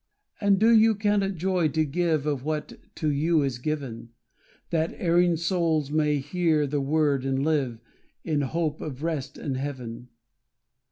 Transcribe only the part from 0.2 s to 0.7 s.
And